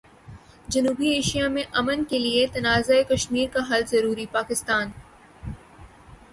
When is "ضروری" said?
3.91-4.25